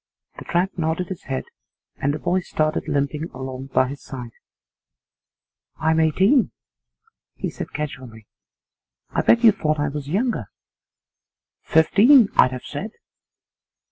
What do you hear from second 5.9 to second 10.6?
eighteen,' he said casually. 'I bet you thought I was younger.'